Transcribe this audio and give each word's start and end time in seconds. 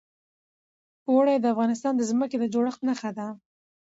اوړي 1.09 1.35
د 1.39 1.45
افغانستان 1.53 1.93
د 1.97 2.01
ځمکې 2.09 2.37
د 2.39 2.45
جوړښت 2.53 2.81
نښه 2.87 3.11
ده. 3.17 3.27